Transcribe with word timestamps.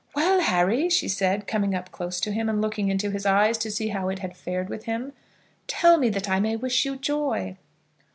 "Well, 0.15 0.39
Harry," 0.39 0.89
she 0.89 1.07
said, 1.07 1.45
coming 1.45 1.75
up 1.75 1.91
close 1.91 2.19
to 2.21 2.31
him, 2.31 2.49
and 2.49 2.59
looking 2.59 2.89
into 2.89 3.11
his 3.11 3.23
eyes 3.23 3.55
to 3.59 3.69
see 3.69 3.89
how 3.89 4.09
it 4.09 4.17
had 4.17 4.35
fared 4.35 4.67
with 4.67 4.85
him, 4.85 5.13
"tell 5.67 5.97
me 5.99 6.09
that 6.09 6.27
I 6.27 6.39
may 6.39 6.55
wish 6.55 6.85
you 6.85 6.95
joy." 6.95 7.55